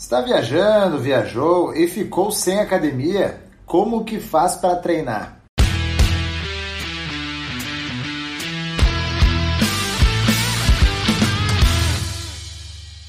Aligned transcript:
Está 0.00 0.22
viajando, 0.22 0.98
viajou 0.98 1.76
e 1.76 1.86
ficou 1.86 2.32
sem 2.32 2.58
academia? 2.58 3.38
Como 3.66 4.02
que 4.02 4.18
faz 4.18 4.56
para 4.56 4.76
treinar? 4.76 5.42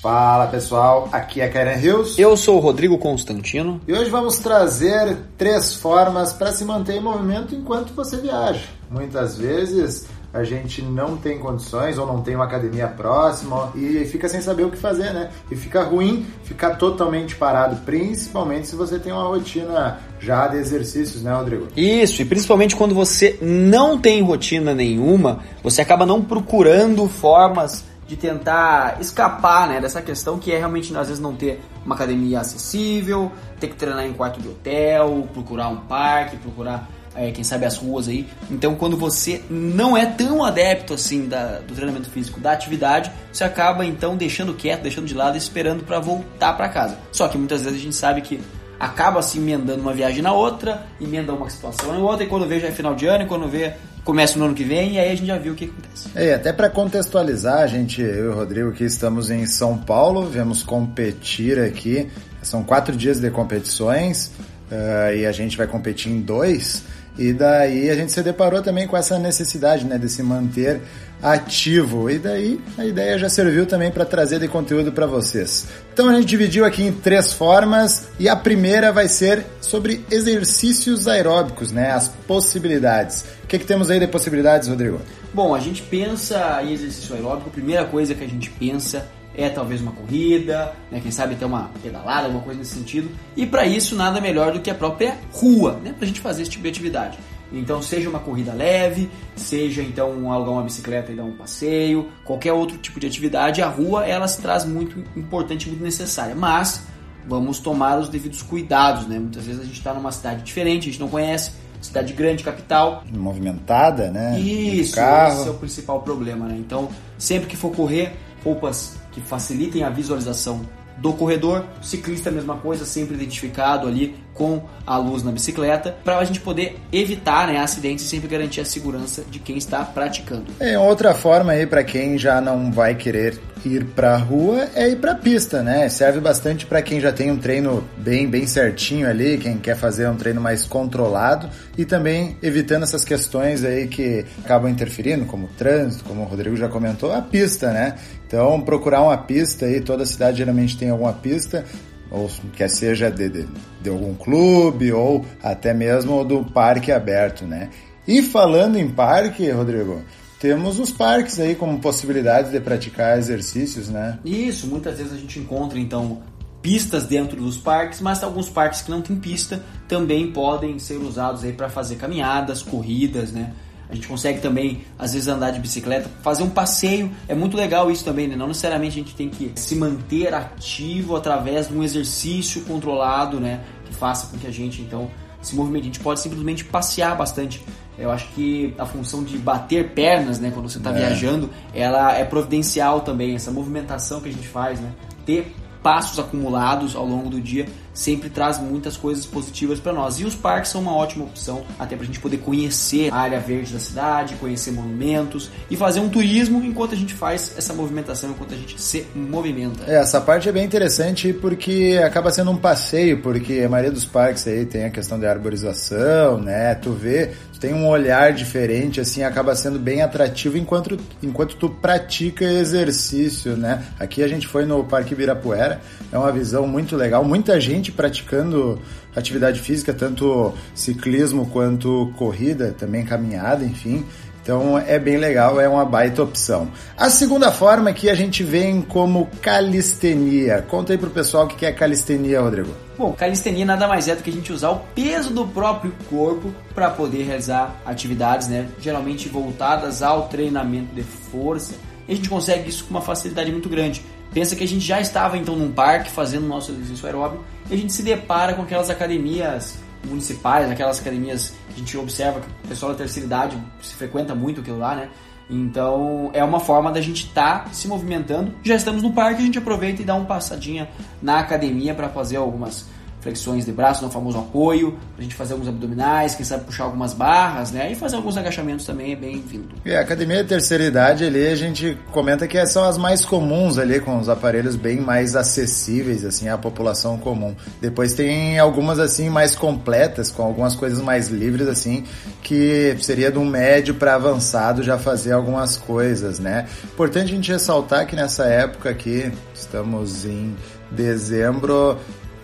Fala 0.02 0.48
pessoal, 0.48 1.08
aqui 1.14 1.40
é 1.40 1.48
Karen 1.48 1.80
Hills. 1.80 2.22
Eu 2.22 2.36
sou 2.36 2.58
o 2.58 2.60
Rodrigo 2.60 2.98
Constantino. 2.98 3.80
E 3.88 3.94
hoje 3.94 4.10
vamos 4.10 4.40
trazer 4.40 5.16
três 5.38 5.74
formas 5.74 6.34
para 6.34 6.52
se 6.52 6.66
manter 6.66 6.98
em 6.98 7.02
movimento 7.02 7.56
enquanto 7.56 7.94
você 7.94 8.18
viaja. 8.18 8.68
Muitas 8.90 9.38
vezes 9.38 10.10
a 10.34 10.44
gente 10.44 10.82
não 10.82 11.18
tem 11.18 11.40
condições 11.40 11.98
ou 11.98 12.08
não 12.08 12.22
tem 12.22 12.36
uma 12.36 12.46
academia 12.46 12.88
próxima 12.88 13.72
e 13.76 14.06
fica 14.06 14.30
sem 14.30 14.42
saber 14.42 14.64
o 14.64 14.72
que 14.72 14.78
fazer, 14.78 15.12
né? 15.14 15.30
E 15.50 15.56
fica 15.56 15.84
ruim 15.84 16.26
ficar 16.44 16.76
totalmente 16.76 17.36
parado, 17.36 17.78
principalmente 17.86 18.68
se 18.68 18.76
você 18.76 18.98
tem 18.98 19.12
uma 19.12 19.24
rotina 19.24 20.00
já 20.20 20.48
de 20.48 20.58
exercícios, 20.58 21.24
né, 21.24 21.34
Rodrigo? 21.34 21.68
Isso, 21.76 22.22
e 22.22 22.26
principalmente 22.26 22.76
quando 22.76 22.96
você 22.96 23.38
não 23.42 24.00
tem 24.00 24.22
rotina 24.22 24.74
nenhuma, 24.74 25.40
você 25.62 25.82
acaba 25.82 26.06
não 26.06 26.22
procurando 26.22 27.08
formas 27.08 27.84
de 28.08 28.16
tentar 28.18 28.98
escapar 29.00 29.70
né, 29.70 29.80
dessa 29.80 30.02
questão 30.02 30.38
que 30.38 30.52
é 30.52 30.58
realmente 30.58 30.96
às 30.96 31.08
vezes 31.08 31.22
não 31.22 31.34
ter 31.34 31.62
uma 31.86 31.96
academia 31.96 32.42
acessível, 32.42 33.32
ter 33.60 33.68
que 33.68 33.76
treinar 33.76 34.06
em 34.06 34.14
quarto 34.14 34.42
de 34.42 34.50
hotel, 34.50 35.28
procurar 35.34 35.70
um 35.70 35.78
parque, 35.78 36.36
procurar 36.38 36.90
é, 37.16 37.32
quem 37.32 37.44
sabe 37.44 37.66
as 37.66 37.78
ruas 37.78 38.08
aí. 38.08 38.28
Então, 38.50 38.76
quando 38.76 38.98
você 38.98 39.42
não 39.50 39.98
é 39.98 40.06
tão 40.06 40.44
adepto 40.44 40.94
assim 40.94 41.28
da, 41.28 41.60
do 41.60 41.74
treinamento 41.74 42.10
físico, 42.10 42.40
da 42.40 42.52
atividade, 42.52 43.12
você 43.32 43.44
acaba 43.44 43.86
então 43.86 44.16
deixando 44.16 44.54
quieto, 44.54 44.82
deixando 44.82 45.06
de 45.06 45.14
lado, 45.14 45.38
esperando 45.38 45.84
para 45.84 46.00
voltar 46.00 46.54
para 46.54 46.70
casa. 46.70 46.98
Só 47.12 47.28
que 47.28 47.38
muitas 47.38 47.64
vezes 47.64 47.80
a 47.80 47.84
gente 47.84 47.96
sabe 47.96 48.22
que 48.22 48.40
acaba 48.80 49.22
se 49.22 49.38
emendando 49.38 49.82
uma 49.82 49.94
viagem 49.94 50.22
na 50.24 50.34
outra, 50.34 50.88
emenda 51.00 51.34
uma 51.34 51.50
situação 51.50 51.94
na 51.94 52.00
outra, 52.00 52.24
e 52.24 52.28
quando 52.28 52.48
vê 52.48 52.60
já 52.60 52.68
é 52.68 52.72
final 52.72 52.96
de 52.96 53.06
ano, 53.06 53.26
e 53.26 53.28
quando 53.28 53.48
vê 53.48 53.74
começa 54.04 54.40
no 54.40 54.46
ano 54.46 54.56
que 54.56 54.64
vem, 54.64 54.94
e 54.94 55.00
aí 55.00 55.12
a 55.12 55.16
gente 55.16 55.28
já 55.28 55.38
viu 55.38 55.54
o 55.54 55.56
que 55.56 55.66
acontece. 55.66 56.10
É, 56.16 56.34
até 56.34 56.52
para 56.52 56.68
contextualizar, 56.70 57.60
a 57.60 57.68
gente, 57.68 58.02
eu 58.02 58.26
e 58.26 58.28
o 58.30 58.34
Rodrigo 58.34 58.70
aqui 58.70 58.84
estamos 58.84 59.30
em 59.30 59.46
São 59.46 59.78
Paulo, 59.78 60.28
viemos 60.28 60.64
competir 60.64 61.60
aqui, 61.60 62.10
são 62.42 62.64
quatro 62.64 62.96
dias 62.96 63.20
de 63.20 63.30
competições, 63.30 64.32
uh, 64.72 65.16
e 65.16 65.28
a 65.28 65.32
gente 65.32 65.56
vai 65.56 65.68
competir 65.68 66.12
em 66.12 66.20
dois, 66.20 66.84
e 67.18 67.34
daí 67.34 67.90
a 67.90 67.96
gente 67.96 68.12
se 68.12 68.24
deparou 68.24 68.62
também 68.62 68.88
com 68.88 68.96
essa 68.96 69.20
necessidade 69.20 69.86
né, 69.86 69.98
de 69.98 70.10
se 70.10 70.24
manter 70.24 70.82
ativo. 71.22 72.10
E 72.10 72.18
daí 72.18 72.60
a 72.78 72.86
ideia 72.86 73.18
já 73.18 73.30
serviu 73.30 73.66
também 73.66 73.92
para 73.92 74.06
trazer 74.06 74.40
de 74.40 74.48
conteúdo 74.48 74.92
para 74.92 75.06
vocês. 75.06 75.68
Então 75.94 76.10
a 76.10 76.14
gente 76.14 76.26
dividiu 76.26 76.66
aqui 76.66 76.84
em 76.84 76.92
três 76.92 77.34
formas 77.34 78.08
e 78.20 78.28
a 78.28 78.36
primeira 78.36 78.92
vai 78.92 79.08
ser 79.08 79.46
sobre 79.60 80.04
exercícios 80.10 81.08
aeróbicos, 81.08 81.72
né? 81.72 81.92
As 81.92 82.08
possibilidades. 82.08 83.26
O 83.44 83.48
que, 83.48 83.60
que 83.60 83.66
temos 83.66 83.90
aí 83.90 84.00
de 84.00 84.08
possibilidades, 84.08 84.68
Rodrigo? 84.68 85.00
Bom, 85.34 85.54
a 85.54 85.60
gente 85.60 85.82
pensa 85.84 86.62
em 86.64 86.74
exercício 86.74 87.16
aeróbico, 87.16 87.50
a 87.50 87.54
primeira 87.54 87.86
coisa 87.86 88.16
que 88.16 88.24
a 88.24 88.28
gente 88.28 88.50
pensa 88.50 89.06
é 89.36 89.50
talvez 89.50 89.82
uma 89.82 89.92
corrida, 89.92 90.74
né? 90.92 91.00
quem 91.02 91.12
sabe 91.12 91.36
até 91.36 91.46
uma 91.46 91.70
pedalada, 91.82 92.26
alguma 92.26 92.44
coisa 92.44 92.60
nesse 92.60 92.76
sentido. 92.76 93.10
E 93.36 93.46
para 93.46 93.66
isso 93.66 93.96
nada 93.96 94.20
melhor 94.20 94.52
do 94.52 94.60
que 94.60 94.70
a 94.70 94.76
própria 94.76 95.18
rua, 95.32 95.80
né? 95.84 95.94
para 95.94 96.04
a 96.04 96.08
gente 96.08 96.20
fazer 96.20 96.42
esse 96.42 96.52
tipo 96.52 96.64
de 96.64 96.70
atividade. 96.70 97.18
Então, 97.54 97.82
seja 97.82 98.10
uma 98.10 98.20
corrida 98.20 98.54
leve, 98.54 99.10
seja 99.36 99.82
então 99.82 100.32
alugar 100.32 100.54
uma 100.54 100.64
bicicleta 100.64 101.12
e 101.12 101.16
dar 101.16 101.24
um 101.24 101.34
passeio, 101.34 102.10
qualquer 102.24 102.54
outro 102.54 102.78
tipo 102.78 103.00
de 103.00 103.08
atividade, 103.08 103.62
a 103.62 103.68
rua 103.68 104.06
ela 104.06 104.28
se 104.28 104.42
traz 104.42 104.64
muito 104.64 105.04
importante, 105.18 105.68
muito 105.68 105.84
necessária. 105.84 106.34
Mas 106.34 106.84
vamos 107.28 107.60
tomar 107.60 108.00
os 108.00 108.08
devidos 108.08 108.42
cuidados, 108.42 109.06
né? 109.06 109.20
Muitas 109.20 109.46
vezes 109.46 109.62
a 109.62 109.66
gente 109.66 109.78
está 109.78 109.94
numa 109.94 110.12
cidade 110.14 110.44
diferente, 110.44 110.88
a 110.88 110.92
gente 110.92 111.02
não 111.02 111.10
conhece, 111.10 111.52
cidade 111.82 112.14
grande, 112.14 112.42
capital. 112.42 113.04
Movimentada, 113.12 114.10
né? 114.10 114.40
Isso, 114.40 114.98
esse 114.98 115.48
é 115.48 115.52
o 115.52 115.56
principal 115.56 116.02
problema, 116.02 116.48
né? 116.48 116.56
Então, 116.58 116.88
sempre 117.18 117.50
que 117.50 117.58
for 117.58 117.76
correr, 117.76 118.14
roupas 118.46 119.01
que 119.12 119.22
facilitem 119.22 119.84
a 119.84 119.90
visualização 119.90 120.62
do 120.98 121.14
corredor, 121.14 121.66
ciclista 121.82 122.30
a 122.30 122.32
mesma 122.32 122.58
coisa, 122.58 122.86
sempre 122.86 123.16
identificado 123.16 123.88
ali 123.88 124.16
com 124.34 124.64
a 124.86 124.98
luz 124.98 125.24
na 125.24 125.32
bicicleta, 125.32 125.98
para 126.04 126.18
a 126.20 126.24
gente 126.24 126.40
poder 126.40 126.80
evitar 126.92 127.48
né, 127.48 127.60
acidentes 127.60 128.06
e 128.06 128.08
sempre 128.08 128.28
garantir 128.28 128.62
a 128.62 128.66
segurança 128.66 129.24
de 129.30 129.40
quem 129.40 129.58
está 129.58 129.84
praticando. 129.84 130.46
É 130.60 130.78
outra 130.78 131.14
forma 131.14 131.54
aí 131.54 131.66
para 131.66 131.84
quem 131.84 132.18
já 132.18 132.40
não 132.40 132.72
vai 132.72 132.94
querer 132.96 133.40
ir 133.66 133.86
para 133.86 134.16
a 134.16 134.18
rua 134.18 134.70
é 134.76 134.90
ir 134.90 134.98
para 134.98 135.12
a 135.12 135.16
pista, 135.16 135.62
né? 135.62 135.88
Serve 135.90 136.20
bastante 136.20 136.66
para 136.66 136.82
quem 136.82 137.00
já 137.00 137.12
tem 137.12 137.32
um 137.32 137.38
treino 137.38 137.88
bem 137.98 138.30
bem 138.30 138.48
certinho 138.48 139.08
ali, 139.08 139.38
quem 139.38 139.58
quer 139.58 139.76
fazer 139.76 140.08
um 140.10 140.16
treino 140.16 140.42
mais 140.42 140.66
controlado 140.66 141.50
e 141.78 141.86
também 141.86 142.38
evitando 142.42 142.84
essas 142.84 143.04
questões 143.04 143.64
aí 143.64 143.88
que 143.88 144.26
acabam 144.44 144.70
interferindo, 144.70 145.26
como 145.26 145.48
trânsito, 145.58 146.04
como 146.04 146.22
o 146.22 146.26
Rodrigo 146.26 146.56
já 146.56 146.68
comentou, 146.68 147.12
a 147.12 147.22
pista, 147.22 147.72
né? 147.72 147.96
Então 148.28 148.62
procurar 148.62 149.02
uma 149.02 149.18
pista 149.18 149.66
aí, 149.66 149.82
toda 149.82 150.06
cidade 150.06 150.38
geralmente 150.38 150.78
tem 150.78 150.90
alguma 150.90 151.14
pista, 151.14 151.66
ou 152.10 152.30
quer 152.54 152.70
seja 152.70 153.10
de, 153.10 153.30
de, 153.30 153.48
de, 153.82 153.90
algum 153.90 154.14
clube 154.14 154.92
ou 154.92 155.26
até 155.42 155.74
mesmo 155.74 156.24
do 156.26 156.44
parque 156.44 156.92
aberto, 156.92 157.46
né? 157.46 157.70
E 158.08 158.22
falando 158.22 158.78
em 158.78 158.90
parque, 158.90 159.50
Rodrigo, 159.52 160.02
temos 160.42 160.80
os 160.80 160.92
parques 160.92 161.40
aí 161.40 161.54
como 161.54 161.80
possibilidade 161.80 162.50
de 162.50 162.60
praticar 162.60 163.20
exercícios, 163.20 163.90
né? 163.90 164.18
Isso, 164.26 164.66
muitas 164.66 164.98
vezes 164.98 165.14
a 165.14 165.18
gente 165.18 165.38
encontra 165.38 165.80
então 165.80 166.24
pistas 166.64 167.06
dentro 167.06 167.40
dos 167.40 167.58
parques, 167.58 168.02
mas 168.02 168.24
alguns 168.24 168.50
parques 168.50 168.82
que 168.82 168.90
não 168.90 169.04
tem 169.04 169.16
pista 169.16 169.64
também 169.88 170.32
podem 170.32 170.80
ser 170.80 170.98
usados 170.98 171.44
aí 171.44 171.54
para 171.54 171.70
fazer 171.70 171.96
caminhadas, 171.96 172.64
corridas, 172.64 173.32
né? 173.32 173.54
A 173.88 173.94
gente 173.94 174.08
consegue 174.08 174.40
também, 174.40 174.84
às 174.98 175.14
vezes, 175.14 175.28
andar 175.28 175.52
de 175.52 175.60
bicicleta, 175.60 176.10
fazer 176.24 176.42
um 176.44 176.50
passeio. 176.50 177.12
É 177.28 177.36
muito 177.36 177.56
legal 177.58 177.92
isso 177.92 178.04
também, 178.04 178.28
né? 178.28 178.36
Não 178.36 178.48
necessariamente 178.48 179.00
a 179.00 179.04
gente 179.04 179.14
tem 179.14 179.30
que 179.30 179.52
se 179.56 179.76
manter 179.76 180.34
ativo 180.34 181.16
através 181.16 181.68
de 181.68 181.76
um 181.76 181.84
exercício 181.84 182.62
controlado, 182.62 183.40
né? 183.40 183.60
Que 183.86 183.94
faça 183.94 184.28
com 184.28 184.38
que 184.38 184.48
a 184.48 184.52
gente, 184.52 184.82
então, 184.82 185.12
se 185.42 185.56
movimente. 185.56 185.84
A 185.84 185.88
gente 185.88 186.00
pode 186.00 186.22
simplesmente 186.22 186.64
passear 186.64 187.18
bastante. 187.18 187.62
Eu 187.98 188.12
acho 188.12 188.28
que 188.30 188.74
a 188.78 188.86
função 188.86 189.24
de 189.24 189.38
bater 189.38 189.90
pernas, 189.90 190.40
né? 190.40 190.52
Quando 190.52 190.70
você 190.70 190.78
está 190.78 190.92
é. 190.92 190.94
viajando, 190.94 191.50
ela 191.74 192.14
é 192.14 192.24
providencial 192.24 193.02
também. 193.02 193.36
Essa 193.36 193.52
movimentação 193.52 194.22
que 194.22 194.30
a 194.30 194.32
gente 194.32 194.48
faz, 194.48 194.80
né? 194.80 194.92
Ter 195.26 195.54
passos 195.84 196.20
acumulados 196.20 196.96
ao 196.96 197.06
longo 197.06 197.30
do 197.30 197.42
dia 197.42 197.68
sempre 197.94 198.30
traz 198.30 198.60
muitas 198.60 198.98
coisas 198.98 199.26
positivas 199.26 199.80
para 199.80 199.94
nós. 199.94 200.20
E 200.20 200.26
os 200.26 200.36
parques 200.36 200.72
são 200.72 200.82
uma 200.82 200.96
ótima 200.96 201.26
opção 201.26 201.64
até 201.78 201.96
para 201.96 202.04
a 202.04 202.06
gente 202.06 202.20
poder 202.20 202.38
conhecer 202.38 203.12
a 203.12 203.18
área 203.18 203.40
verde 203.40 203.74
da 203.74 203.80
cidade, 203.80 204.36
conhecer 204.36 204.72
monumentos 204.72 205.50
e 205.70 205.76
fazer 205.76 206.00
um 206.00 206.10
turismo 206.10 206.64
enquanto 206.64 206.94
a 206.94 206.98
gente 206.98 207.14
faz 207.14 207.54
essa 207.58 207.74
movimentação, 207.74 208.32
enquanto 208.32 208.54
a 208.54 208.58
gente 208.58 208.80
se 208.80 209.06
movimenta. 209.16 209.84
É, 209.88 209.96
essa 209.96 210.22
parte 210.22 210.48
é 210.48 210.52
bem 210.52 210.64
interessante 210.64 211.34
porque 211.34 212.00
acaba 212.04 212.32
sendo 212.32 212.52
um 212.52 212.58
passeio, 212.58 213.22
porque 213.22 213.62
a 213.66 213.70
maioria 213.70 213.92
dos 213.92 214.06
parques 214.06 214.48
aí 214.48 214.66
tem 214.66 214.86
a 214.86 214.90
questão 214.90 215.20
de 215.20 215.26
arborização, 215.26 216.40
né? 216.40 216.76
Tu 216.76 216.92
vê, 216.92 217.32
tu 217.54 217.60
tem 217.60 217.74
um 217.74 217.88
olhar 217.88 218.34
diferente, 218.34 219.00
assim, 219.00 219.24
acaba 219.24 219.56
sendo 219.56 219.80
bem 219.80 220.02
atrativo 220.02 220.58
enquanto, 220.58 220.98
enquanto 221.22 221.56
tu 221.56 221.70
pratica 221.70 222.46
exercício, 222.46 223.56
né? 223.56 223.84
Aqui 224.00 224.24
a 224.24 224.28
gente 224.28 224.48
foi 224.48 224.66
no 224.66 224.84
Parque 224.84 225.14
Ibirapuera, 225.14 225.82
é 226.12 226.18
uma 226.18 226.32
visão 226.32 226.68
muito 226.68 226.96
legal, 226.96 227.24
muita 227.24 227.60
gente 227.60 227.81
gente 227.82 227.92
praticando 227.92 228.80
atividade 229.16 229.60
física, 229.60 229.94
tanto 229.94 230.54
ciclismo 230.74 231.48
quanto 231.48 232.14
corrida, 232.16 232.74
também 232.78 233.04
caminhada, 233.04 233.66
enfim. 233.66 234.06
Então 234.44 234.78
é 234.78 234.98
bem 234.98 235.18
legal, 235.18 235.60
é 235.60 235.68
uma 235.70 235.86
baita 235.86 236.24
opção. 236.24 236.72
A 236.98 237.10
segunda 237.10 237.52
forma 237.52 237.94
que 237.94 238.10
a 238.10 238.16
gente 238.16 238.44
vem 238.44 238.82
como 238.82 239.28
calistenia. 239.40 240.64
Conta 240.64 240.94
aí 240.94 240.98
pro 240.98 241.12
pessoal 241.12 241.46
o 241.46 241.48
que 241.48 241.66
é 241.66 241.72
calistenia, 241.72 242.42
Rodrigo. 242.42 242.74
Bom, 242.98 243.14
calistenia 243.14 243.66
nada 243.66 243.88
mais 243.88 244.08
é 244.08 244.16
do 244.16 244.24
que 244.24 244.30
a 244.30 244.34
gente 244.34 244.52
usar 244.52 244.72
o 244.72 244.80
peso 244.96 245.32
do 245.32 245.48
próprio 245.48 245.94
corpo 246.10 246.54
para 246.74 246.90
poder 246.90 247.24
realizar 247.24 247.80
atividades, 247.86 248.48
né? 248.48 248.68
Geralmente 248.80 249.30
voltadas 249.30 250.02
ao 250.02 250.28
treinamento 250.28 250.94
de 250.96 251.04
força. 251.04 251.76
E 252.08 252.14
a 252.14 252.16
gente 252.16 252.30
consegue 252.30 252.68
isso 252.68 252.84
com 252.86 252.92
uma 252.92 253.02
facilidade 253.02 253.52
muito 253.52 253.70
grande. 253.70 254.04
Pensa 254.34 254.56
que 254.56 254.64
a 254.64 254.68
gente 254.68 254.86
já 254.86 255.02
estava 255.02 255.38
então 255.38 255.56
num 255.56 255.72
parque 255.72 256.10
fazendo 256.10 256.48
nosso 256.48 256.72
exercício 256.72 257.06
aeróbico 257.06 257.44
e 257.70 257.74
a 257.74 257.78
gente 257.78 257.92
se 257.92 258.02
depara 258.02 258.54
com 258.54 258.62
aquelas 258.62 258.90
academias 258.90 259.78
municipais, 260.06 260.70
aquelas 260.70 261.00
academias 261.00 261.54
que 261.70 261.76
a 261.76 261.78
gente 261.78 261.98
observa 261.98 262.40
que 262.40 262.48
o 262.66 262.68
pessoal 262.70 262.92
da 262.94 262.98
terceira 262.98 263.26
idade 263.26 263.58
se 263.82 263.94
frequenta 263.96 264.34
muito 264.34 264.62
aquilo 264.62 264.80
lá, 264.80 264.96
né? 264.96 265.10
Então 265.50 266.30
é 266.34 266.42
uma 266.44 266.62
forma 266.62 266.92
da 266.92 267.02
gente 267.02 267.26
estar 267.26 267.66
tá 267.66 267.74
se 267.74 267.88
movimentando. 267.88 268.54
Já 268.64 268.76
estamos 268.76 269.04
no 269.04 269.12
parque, 269.12 269.42
a 269.42 269.46
gente 269.46 269.58
aproveita 269.58 270.02
e 270.02 270.06
dá 270.06 270.16
uma 270.16 270.26
passadinha 270.26 270.90
na 271.22 271.40
academia 271.40 271.94
para 271.94 272.08
fazer 272.08 272.38
algumas 272.38 272.88
flexões 273.22 273.66
de 273.66 273.72
braço, 273.72 274.04
no 274.04 274.12
famoso 274.12 274.40
apoio, 274.40 274.98
a 275.18 275.22
gente 275.22 275.36
fazer 275.36 275.54
alguns 275.54 275.70
abdominais, 275.70 276.36
quem 276.36 276.44
sabe 276.44 276.66
puxar 276.66 276.86
algumas 276.86 277.14
barras, 277.14 277.72
né? 277.72 277.92
E 277.92 277.96
fazer 277.96 278.16
alguns 278.16 278.36
agachamentos 278.36 278.86
também 278.86 279.14
é 279.14 279.16
bem-vindo. 279.16 279.70
E 279.86 279.96
a 279.96 280.02
academia 280.02 280.44
de 280.44 280.50
terceira 280.50 280.84
idade 280.84 281.24
ali, 281.24 281.48
a 281.48 281.56
gente 281.56 281.98
comenta 282.12 282.48
que 282.48 282.64
são 282.66 282.84
as 282.84 282.98
mais 282.98 283.24
comuns 283.24 283.78
ali, 283.78 284.00
com 284.00 284.20
os 284.20 284.28
aparelhos 284.28 284.76
bem 284.76 285.00
mais 285.00 285.36
acessíveis, 285.36 286.26
assim, 286.26 286.50
à 286.50 286.58
população 286.58 287.18
comum. 287.18 287.56
Depois 287.80 288.14
tem 288.14 288.58
algumas, 288.58 289.00
assim, 289.00 289.30
mais 289.30 289.56
completas, 289.56 290.32
com 290.32 290.44
algumas 290.44 290.76
coisas 290.76 291.00
mais 291.00 291.30
livres, 291.30 291.68
assim, 291.68 292.04
que 292.42 292.98
seria 293.02 293.32
um 293.40 293.46
médio 293.46 293.94
para 293.96 294.16
avançado 294.16 294.84
já 294.84 294.98
fazer 294.98 295.32
algumas 295.32 295.78
coisas, 295.78 296.40
né? 296.40 296.68
Importante 296.84 297.32
a 297.32 297.36
gente 297.36 297.52
ressaltar 297.52 298.06
que 298.08 298.16
nessa 298.16 298.46
época 298.46 298.90
aqui, 298.90 299.32
estamos 299.54 300.26
em 300.26 300.56
dezembro, 300.92 301.98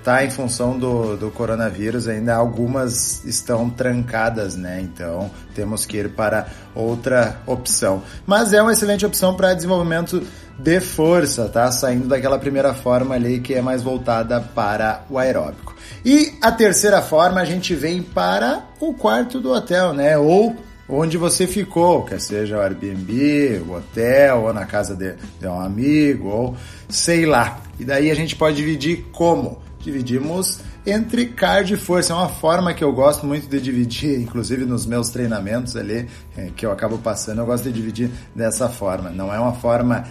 tá 0.08 0.24
em 0.24 0.30
função 0.30 0.80
do, 0.80 1.18
do 1.18 1.30
coronavírus, 1.30 2.08
ainda 2.08 2.34
algumas 2.34 3.26
estão 3.26 3.70
trancadas, 3.70 4.56
né? 4.56 4.80
Então 4.82 5.30
temos 5.54 5.86
que 5.86 5.98
ir 5.98 6.12
para 6.12 6.48
outra 6.74 7.42
opção. 7.46 8.02
Mas 8.26 8.54
é 8.54 8.62
uma 8.62 8.72
excelente 8.72 9.06
opção 9.06 9.36
para 9.36 9.54
desenvolvimento 9.54 10.26
de 10.58 10.80
força, 10.80 11.50
tá? 11.50 11.70
Saindo 11.74 12.08
daquela 12.08 12.40
primeira 12.40 12.74
forma 12.74 13.16
ali 13.16 13.42
que 13.42 13.54
é 13.54 13.62
mais 13.62 13.84
voltada 13.84 14.40
para 14.40 15.04
o 15.10 15.18
aeróbico. 15.18 15.76
E 16.06 16.38
a 16.42 16.54
terceira 16.54 17.02
forma 17.02 17.42
a 17.42 17.46
gente 17.46 17.76
vem 17.76 18.02
para 18.02 18.64
o 18.80 18.94
quarto 18.94 19.42
do 19.42 19.52
hotel, 19.52 19.92
né? 19.92 20.18
Ou 20.18 20.56
onde 20.88 21.18
você 21.18 21.46
ficou, 21.46 22.06
quer 22.06 22.22
seja 22.22 22.56
o 22.56 22.62
Airbnb, 22.62 23.62
o 23.68 23.74
hotel, 23.74 24.44
ou 24.44 24.54
na 24.54 24.66
casa 24.66 24.96
de, 24.96 25.16
de 25.38 25.48
um 25.48 25.60
amigo, 25.60 26.30
ou 26.30 26.56
sei 26.88 27.26
lá. 27.26 27.60
E 27.78 27.84
daí 27.84 28.10
a 28.10 28.16
gente 28.16 28.38
pode 28.38 28.56
dividir 28.56 29.06
como? 29.12 29.67
Dividimos 29.88 30.60
entre 30.86 31.28
cardio 31.28 31.76
e 31.76 31.80
força. 31.80 32.14
É 32.14 32.16
uma 32.16 32.30
forma 32.30 32.74
que 32.74 32.84
eu 32.84 32.92
gosto 32.92 33.26
muito 33.26 33.48
de 33.48 33.60
dividir, 33.60 34.20
inclusive 34.20 34.66
nos 34.66 34.86
meus 34.86 35.10
treinamentos 35.10 35.76
ali, 35.76 36.08
é, 36.36 36.50
que 36.56 36.66
eu 36.66 36.72
acabo 36.72 36.98
passando, 36.98 37.40
eu 37.40 37.46
gosto 37.46 37.64
de 37.64 37.72
dividir 37.72 38.12
dessa 38.36 38.68
forma. 38.70 39.10
Não 39.10 39.34
é 39.34 39.40
uma 39.40 39.54
forma 39.54 40.06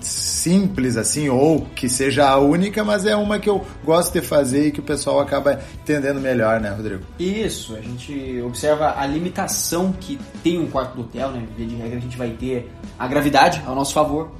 simples 0.00 0.96
assim 0.96 1.28
ou 1.28 1.62
que 1.74 1.88
seja 1.88 2.28
a 2.28 2.38
única, 2.38 2.82
mas 2.84 3.04
é 3.06 3.14
uma 3.14 3.38
que 3.38 3.48
eu 3.48 3.64
gosto 3.84 4.12
de 4.12 4.26
fazer 4.26 4.68
e 4.68 4.70
que 4.70 4.80
o 4.80 4.82
pessoal 4.82 5.20
acaba 5.20 5.60
entendendo 5.82 6.20
melhor, 6.20 6.60
né, 6.60 6.70
Rodrigo? 6.70 7.02
Isso, 7.18 7.74
a 7.76 7.80
gente 7.80 8.40
observa 8.42 8.94
a 8.96 9.06
limitação 9.06 9.92
que 9.92 10.18
tem 10.42 10.58
um 10.58 10.66
quarto 10.68 10.94
do 10.94 11.02
hotel, 11.02 11.30
né? 11.32 11.46
De 11.56 11.64
regra 11.76 11.98
a 11.98 12.00
gente 12.00 12.16
vai 12.16 12.30
ter 12.30 12.70
a 12.98 13.06
gravidade 13.06 13.62
ao 13.66 13.74
nosso 13.74 13.92
favor, 13.92 14.30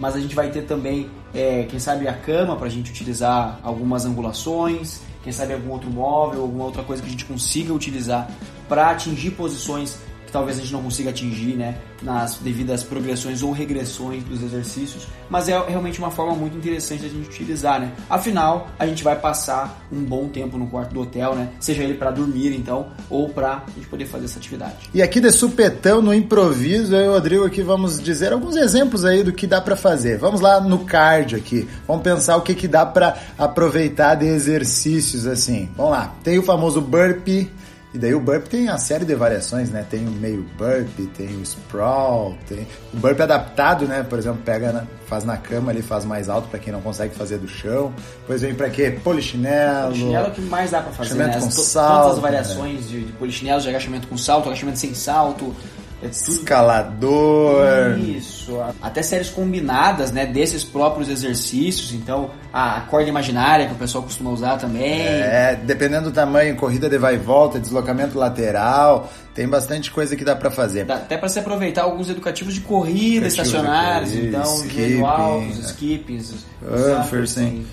mas 0.00 0.16
a 0.16 0.20
gente 0.20 0.34
vai 0.34 0.50
ter 0.50 0.62
também 0.62 1.10
é, 1.34 1.64
quem 1.64 1.78
sabe 1.78 2.08
a 2.08 2.14
cama 2.14 2.56
para 2.56 2.66
a 2.66 2.70
gente 2.70 2.90
utilizar 2.90 3.60
algumas 3.62 4.06
angulações, 4.06 5.02
quem 5.22 5.30
sabe 5.30 5.52
algum 5.52 5.70
outro 5.70 5.90
móvel, 5.90 6.40
alguma 6.40 6.64
outra 6.64 6.82
coisa 6.82 7.02
que 7.02 7.08
a 7.08 7.10
gente 7.10 7.26
consiga 7.26 7.74
utilizar 7.74 8.28
para 8.66 8.90
atingir 8.90 9.32
posições 9.32 9.98
que 10.30 10.32
talvez 10.32 10.56
a 10.58 10.60
gente 10.60 10.72
não 10.72 10.82
consiga 10.82 11.10
atingir, 11.10 11.56
né, 11.56 11.74
nas 12.00 12.36
devidas 12.36 12.84
progressões 12.84 13.42
ou 13.42 13.50
regressões 13.50 14.22
dos 14.22 14.42
exercícios, 14.42 15.08
mas 15.28 15.48
é 15.48 15.58
realmente 15.68 15.98
uma 15.98 16.10
forma 16.10 16.34
muito 16.34 16.56
interessante 16.56 17.02
da 17.02 17.08
gente 17.08 17.28
utilizar, 17.28 17.80
né? 17.80 17.92
Afinal, 18.08 18.68
a 18.78 18.86
gente 18.86 19.02
vai 19.02 19.16
passar 19.16 19.84
um 19.92 20.02
bom 20.02 20.28
tempo 20.28 20.56
no 20.56 20.68
quarto 20.68 20.94
do 20.94 21.00
hotel, 21.00 21.34
né? 21.34 21.48
Seja 21.58 21.82
ele 21.82 21.94
para 21.94 22.12
dormir, 22.12 22.54
então, 22.54 22.86
ou 23.10 23.28
para 23.28 23.64
a 23.66 23.70
gente 23.74 23.88
poder 23.88 24.06
fazer 24.06 24.26
essa 24.26 24.38
atividade. 24.38 24.88
E 24.94 25.02
aqui 25.02 25.20
de 25.20 25.32
supetão, 25.32 26.00
no 26.00 26.14
improviso, 26.14 26.94
eu 26.94 27.06
e 27.06 27.08
o 27.08 27.12
Rodrigo 27.12 27.44
aqui 27.44 27.62
vamos 27.62 28.00
dizer 28.00 28.32
alguns 28.32 28.56
exemplos 28.56 29.04
aí 29.04 29.24
do 29.24 29.32
que 29.32 29.46
dá 29.46 29.60
para 29.60 29.74
fazer. 29.74 30.16
Vamos 30.16 30.40
lá 30.40 30.60
no 30.60 30.84
cardio 30.84 31.38
aqui. 31.38 31.68
Vamos 31.88 32.02
pensar 32.02 32.36
o 32.36 32.42
que 32.42 32.54
que 32.54 32.68
dá 32.68 32.86
para 32.86 33.18
aproveitar 33.36 34.14
de 34.14 34.26
exercícios 34.26 35.26
assim. 35.26 35.68
Vamos 35.76 35.92
lá. 35.92 36.14
Tem 36.22 36.38
o 36.38 36.42
famoso 36.42 36.80
burpee 36.80 37.50
e 37.92 37.98
daí 37.98 38.14
o 38.14 38.20
burp 38.20 38.46
tem 38.46 38.68
a 38.68 38.78
série 38.78 39.04
de 39.04 39.14
variações, 39.16 39.68
né? 39.68 39.84
Tem 39.88 40.06
o 40.06 40.10
meio 40.12 40.46
burp, 40.56 40.88
tem 41.16 41.36
o 41.36 41.42
sprawl, 41.42 42.36
tem 42.48 42.64
o 42.94 42.96
burp 42.98 43.20
adaptado, 43.20 43.84
né? 43.84 44.04
Por 44.08 44.16
exemplo, 44.16 44.40
pega, 44.44 44.72
na, 44.72 44.84
faz 45.06 45.24
na 45.24 45.36
cama 45.36 45.72
ali, 45.72 45.82
faz 45.82 46.04
mais 46.04 46.28
alto 46.28 46.46
para 46.48 46.60
quem 46.60 46.72
não 46.72 46.80
consegue 46.80 47.12
fazer 47.16 47.38
do 47.38 47.48
chão. 47.48 47.92
Depois 48.20 48.42
vem 48.42 48.54
para 48.54 48.70
quê? 48.70 48.96
Polichinelo. 49.02 49.88
Polichinelo 49.88 50.26
é 50.26 50.28
o 50.28 50.32
que 50.32 50.40
mais 50.42 50.70
dá 50.70 50.82
para 50.82 50.92
fazer, 50.92 51.14
né? 51.14 51.40
Com 51.40 51.50
salto, 51.50 52.02
todas 52.02 52.16
as 52.16 52.22
variações 52.22 52.80
né? 52.82 52.86
de, 52.86 53.04
de 53.06 53.12
polichinelos, 53.14 53.64
de 53.64 53.70
agachamento 53.70 54.06
com 54.06 54.16
salto, 54.16 54.48
agachamento 54.48 54.78
sem 54.78 54.94
salto, 54.94 55.54
Escalador. 56.02 57.98
Isso. 57.98 58.58
Até 58.80 59.02
séries 59.02 59.28
combinadas, 59.28 60.10
né? 60.12 60.26
Desses 60.26 60.64
próprios 60.64 61.08
exercícios. 61.08 61.92
Então, 61.92 62.30
a 62.52 62.80
corda 62.82 63.08
imaginária 63.08 63.66
que 63.66 63.72
o 63.72 63.76
pessoal 63.76 64.02
costuma 64.04 64.30
usar 64.30 64.56
também. 64.56 65.02
É, 65.02 65.58
dependendo 65.62 66.10
do 66.10 66.14
tamanho, 66.14 66.56
corrida 66.56 66.88
de 66.88 66.98
vai 66.98 67.14
e 67.14 67.18
volta, 67.18 67.58
deslocamento 67.60 68.18
lateral. 68.18 69.10
Tem 69.34 69.48
bastante 69.48 69.90
coisa 69.90 70.16
que 70.16 70.24
dá 70.24 70.34
para 70.34 70.50
fazer. 70.50 70.84
Dá 70.84 70.96
até 70.96 71.16
para 71.16 71.28
se 71.28 71.38
aproveitar 71.38 71.82
alguns 71.82 72.08
educativos 72.08 72.54
de 72.54 72.60
corrida 72.60 73.26
estacionários. 73.26 74.14
então, 74.14 74.56
skipping, 74.64 75.02
altos, 75.02 75.58
skippings. 75.58 76.34
Anfersen. 76.62 77.66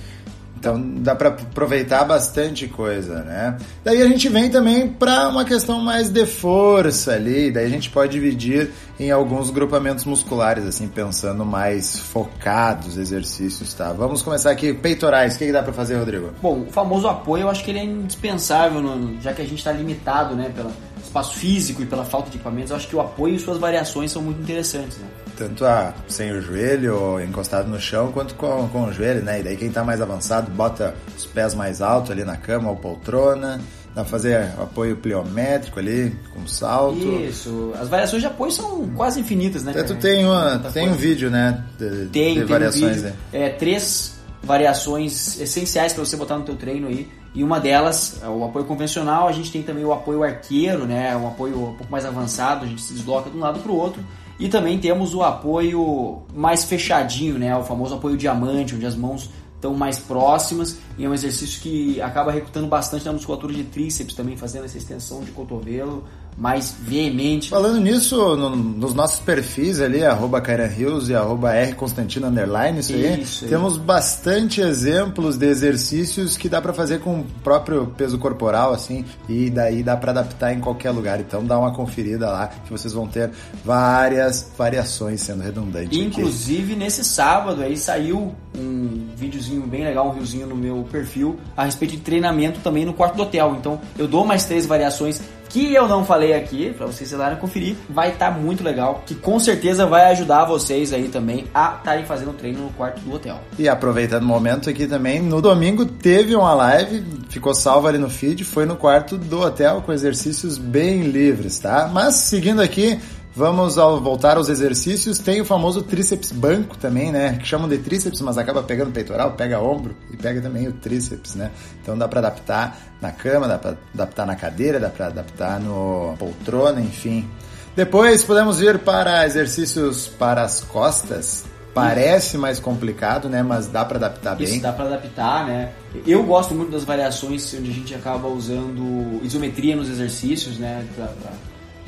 Então 0.60 0.82
dá 0.98 1.16
para 1.16 1.30
aproveitar 1.30 2.04
bastante 2.04 2.68
coisa, 2.68 3.22
né? 3.22 3.58
Daí 3.84 4.02
a 4.02 4.08
gente 4.08 4.28
vem 4.28 4.50
também 4.50 4.88
para 4.88 5.30
uma 5.30 5.46
questão 5.46 5.80
mais 5.80 6.10
de 6.10 6.26
força 6.26 7.14
ali, 7.14 7.52
daí 7.52 7.66
a 7.66 7.70
gente 7.70 7.90
pode 7.92 8.14
dividir 8.14 8.72
em 9.00 9.12
alguns 9.12 9.52
grupamentos 9.52 10.06
musculares, 10.06 10.66
assim, 10.66 10.88
pensando 10.88 11.46
mais 11.46 12.00
focados 12.00 12.98
exercícios, 12.98 13.74
tá? 13.76 13.94
Vamos 13.94 14.24
começar 14.24 14.50
aqui, 14.50 14.74
peitorais, 14.74 15.36
o 15.36 15.38
que, 15.38 15.46
que 15.46 15.52
dá 15.52 15.62
para 15.62 15.74
fazer, 15.74 15.96
Rodrigo? 15.98 16.32
Bom, 16.42 16.62
o 16.62 16.72
famoso 16.72 17.08
apoio, 17.08 17.44
eu 17.44 17.50
acho 17.50 17.64
que 17.64 17.70
ele 17.70 17.80
é 17.80 17.84
indispensável, 17.84 18.82
no, 18.82 19.22
já 19.22 19.34
que 19.34 19.42
a 19.44 19.46
gente 19.46 19.60
está 19.60 19.72
limitado, 19.72 20.36
né, 20.36 20.52
pelo 20.56 20.72
espaço 21.04 21.36
físico 21.36 21.82
e 21.82 21.86
pela 21.86 22.06
falta 22.06 22.30
de 22.30 22.38
equipamentos, 22.38 22.72
eu 22.72 22.78
acho 22.78 22.88
que 22.88 22.96
o 22.96 23.02
apoio 23.02 23.36
e 23.36 23.40
suas 23.40 23.58
variações 23.58 24.12
são 24.12 24.22
muito 24.22 24.42
interessantes, 24.42 24.98
né? 24.98 25.08
tanto 25.38 25.66
a, 25.66 25.94
sem 26.08 26.32
o 26.32 26.42
joelho 26.42 27.22
encostado 27.22 27.70
no 27.70 27.80
chão 27.80 28.12
quanto 28.12 28.34
com, 28.36 28.68
com 28.70 28.86
o 28.86 28.92
joelho, 28.92 29.24
né? 29.24 29.40
E 29.40 29.44
daí 29.44 29.56
quem 29.56 29.70
tá 29.70 29.84
mais 29.84 30.02
avançado 30.02 30.52
bota 30.52 30.96
os 31.16 31.26
pés 31.26 31.54
mais 31.54 31.82
altos 31.82 32.12
ali 32.12 32.26
na 32.26 32.36
cama 32.36 32.70
ou 32.70 32.76
poltrona. 32.76 33.62
Dá 33.96 34.04
pra 34.04 34.12
fazer 34.12 34.54
apoio 34.60 34.96
pliométrico 34.98 35.80
ali, 35.80 36.16
com 36.34 36.46
salto. 36.46 37.00
Isso. 37.00 37.74
As 37.80 37.88
variações 37.88 38.22
de 38.22 38.28
apoio 38.28 38.52
são 38.52 38.88
quase 38.90 39.20
infinitas, 39.20 39.64
né? 39.64 39.74
Tanto 39.74 39.96
tem, 39.96 40.24
uma, 40.24 40.60
tem 40.72 40.90
um 40.90 40.94
vídeo, 40.94 41.32
né? 41.32 41.64
De, 41.80 42.06
tem, 42.08 42.34
de 42.34 42.40
tem 42.42 42.46
variações. 42.46 42.84
Um 42.84 43.02
vídeo, 43.02 43.10
né? 43.10 43.16
é, 43.34 43.50
três 43.50 44.18
variações 44.44 45.40
essenciais 45.40 45.94
para 45.94 46.06
você 46.06 46.16
botar 46.16 46.38
no 46.38 46.44
teu 46.44 46.56
treino 46.56 46.88
aí. 46.88 47.10
E 47.34 47.44
uma 47.44 47.60
delas, 47.60 48.20
é 48.24 48.28
o 48.28 48.44
apoio 48.44 48.66
convencional, 48.66 49.28
a 49.28 49.32
gente 49.32 49.52
tem 49.52 49.62
também 49.62 49.86
o 49.86 49.94
apoio 49.94 50.24
arqueiro, 50.24 50.86
né? 50.86 51.16
Um 51.16 51.28
apoio 51.28 51.70
um 51.70 51.74
pouco 51.74 51.92
mais 51.92 52.06
avançado, 52.06 52.66
a 52.66 52.68
gente 52.68 52.82
se 52.82 52.94
desloca 52.94 53.30
de 53.30 53.38
um 53.38 53.40
lado 53.40 53.60
para 53.60 53.72
o 53.72 53.76
outro. 53.76 54.04
E 54.40 54.48
também 54.50 54.78
temos 54.80 55.14
o 55.14 55.24
apoio 55.24 56.24
mais 56.34 56.64
fechadinho, 56.64 57.38
né? 57.38 57.56
O 57.58 57.64
famoso 57.64 57.96
apoio 57.96 58.18
diamante, 58.18 58.76
onde 58.76 58.86
as 58.86 58.96
mãos 58.96 59.30
estão 59.56 59.74
mais 59.74 59.98
próximas 59.98 60.78
e 60.98 61.06
é 61.06 61.10
um 61.10 61.14
exercício 61.14 61.60
que 61.62 62.00
acaba 62.00 62.32
recrutando 62.32 62.68
bastante 62.68 63.06
na 63.06 63.12
musculatura 63.12 63.54
de 63.54 63.64
tríceps 63.64 64.16
também, 64.16 64.38
fazendo 64.38 64.66
essa 64.66 64.78
extensão 64.78 65.24
de 65.24 65.32
cotovelo 65.32 66.04
mais 66.38 66.76
veemente. 66.80 67.50
Falando 67.50 67.80
nisso, 67.80 68.36
no, 68.36 68.56
nos 68.56 68.94
nossos 68.94 69.20
perfis 69.20 69.82
ali, 69.82 70.06
arroba 70.06 70.42
Hills 70.78 71.12
e 71.12 71.16
arroba 71.16 71.54
R 71.54 71.74
Constantino 71.74 72.28
Underline, 72.28 72.80
isso, 72.80 72.94
isso 72.94 73.46
aí, 73.46 73.50
temos 73.50 73.78
bastante 73.78 74.62
exemplos 74.62 75.38
de 75.38 75.48
exercícios 75.48 76.38
que 76.38 76.48
dá 76.48 76.62
para 76.62 76.74
fazer 76.74 77.00
com 77.00 77.22
o 77.22 77.26
próprio 77.44 77.88
peso 77.98 78.20
corporal, 78.20 78.72
assim, 78.72 79.04
e 79.28 79.50
daí 79.50 79.82
dá 79.82 79.98
para 79.98 80.12
adaptar 80.12 80.54
em 80.54 80.60
qualquer 80.60 80.92
lugar. 80.92 81.20
Então 81.20 81.44
dá 81.44 81.58
uma 81.58 81.74
conferida 81.74 82.30
lá, 82.30 82.48
que 82.48 82.72
vocês 82.72 82.94
vão 82.94 83.08
ter 83.08 83.32
várias 83.66 84.52
variações 84.56 85.22
sendo 85.22 85.42
redundante. 85.42 86.00
Inclusive, 86.00 86.74
aqui. 86.74 86.80
nesse 86.80 87.04
sábado 87.04 87.64
aí 87.64 87.76
saiu 87.76 88.36
um 88.56 89.08
videozinho 89.16 89.62
bem 89.64 89.84
legal, 89.84 90.10
um 90.10 90.12
riozinho 90.12 90.46
no 90.46 90.56
meu 90.56 90.88
perfil, 90.92 91.40
a 91.56 91.66
respeito 91.66 91.92
de 91.92 92.02
treinamento 92.02 92.60
também 92.60 92.86
no 92.86 92.94
quarto 92.94 93.16
do 93.16 93.24
hotel. 93.24 93.56
Então 93.60 93.80
eu 93.98 94.08
dou 94.08 94.24
mais 94.24 94.46
três 94.46 94.66
variações 94.66 95.20
que 95.50 95.74
eu 95.74 95.88
não 95.88 96.06
falei 96.06 96.34
aqui, 96.34 96.74
para 96.74 96.86
vocês 96.86 97.12
ir 97.12 97.16
lá 97.16 97.36
conferir, 97.36 97.76
vai 97.90 98.10
estar 98.10 98.32
tá 98.32 98.38
muito 98.38 98.64
legal, 98.64 99.04
que 99.06 99.16
com 99.16 99.40
certeza 99.40 99.86
vai 99.86 100.12
ajudar 100.12 100.46
vocês 100.46 100.94
aí 100.94 101.08
também 101.08 101.46
a 101.54 101.76
estarem 101.78 102.06
fazendo 102.06 102.34
treino 102.34 102.64
no 102.64 102.70
quarto 102.72 103.02
do 103.02 103.14
hotel. 103.14 103.40
E 103.58 103.68
aproveitando 103.68 104.24
o 104.24 104.28
momento 104.28 104.70
aqui 104.70 104.88
também, 104.88 105.22
no 105.22 105.42
domingo 105.42 105.86
teve 105.86 106.36
uma 106.36 106.54
live, 106.54 107.04
ficou 107.30 107.54
salva 107.54 107.90
ali 107.90 107.98
no 107.98 108.10
feed, 108.10 108.44
foi 108.44 108.66
no 108.66 108.76
quarto 108.76 109.18
do 109.18 109.42
hotel 109.42 109.82
com 109.86 109.94
exercícios 109.94 110.58
bem 110.58 111.04
livres, 111.04 111.60
tá? 111.60 111.90
Mas 111.92 112.16
seguindo 112.16 112.62
aqui, 112.62 113.00
Vamos 113.38 113.78
ao 113.78 114.02
voltar 114.02 114.38
aos 114.38 114.50
exercícios. 114.50 115.20
Tem 115.20 115.40
o 115.40 115.46
famoso 115.46 115.84
tríceps 115.84 116.32
banco 116.32 116.76
também, 116.76 117.12
né? 117.12 117.38
Que 117.38 117.46
chamam 117.46 117.70
de 117.70 117.78
tríceps, 117.78 118.20
mas 118.22 118.36
acaba 118.36 118.64
pegando 118.64 118.92
peitoral, 118.92 119.34
pega 119.34 119.60
ombro 119.60 119.96
e 120.12 120.18
pega 120.18 120.42
também 120.42 120.68
o 120.68 120.74
tríceps, 120.74 121.36
né? 121.36 121.52
Então 121.80 121.96
dá 121.96 122.08
para 122.08 122.20
adaptar 122.20 122.76
na 123.00 123.12
cama, 123.12 123.48
dá 123.48 123.60
para 123.60 123.78
adaptar 123.94 124.26
na 124.26 124.36
cadeira, 124.36 124.80
dá 124.80 124.90
para 124.90 125.06
adaptar 125.06 125.60
no 125.60 126.16
poltrona, 126.18 126.82
enfim. 126.82 127.30
Depois 127.76 128.24
podemos 128.24 128.60
ir 128.60 128.80
para 128.80 129.24
exercícios 129.28 130.08
para 130.08 130.42
as 130.42 130.62
costas 130.62 131.46
Parece 131.76 132.40
mais 132.40 132.60
complicado, 132.60 133.30
né? 133.30 133.44
Mas 133.44 133.68
dá 133.68 133.86
para 133.86 133.98
adaptar 133.98 134.36
bem. 134.36 134.48
Isso 134.48 134.62
dá 134.64 134.74
para 134.74 134.86
adaptar, 134.86 135.46
né? 135.46 135.74
Eu 136.08 136.24
gosto 136.24 136.56
muito 136.56 136.72
das 136.72 136.84
variações 136.84 137.54
onde 137.54 137.70
a 137.70 137.74
gente 137.74 137.94
acaba 137.94 138.28
usando 138.28 139.24
isometria 139.24 139.76
nos 139.76 139.88
exercícios, 139.88 140.58
né? 140.58 140.84
Pra, 140.96 141.06
pra 141.06 141.32